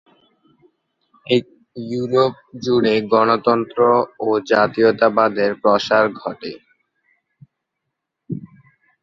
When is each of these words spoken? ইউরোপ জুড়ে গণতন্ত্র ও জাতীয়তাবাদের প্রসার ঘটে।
ইউরোপ 1.77 2.33
জুড়ে 2.63 2.93
গণতন্ত্র 3.13 3.79
ও 4.19 4.27
জাতীয়তাবাদের 4.49 5.51
প্রসার 5.61 6.05
ঘটে। 6.21 6.51